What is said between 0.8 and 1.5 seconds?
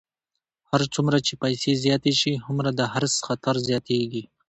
څومره چې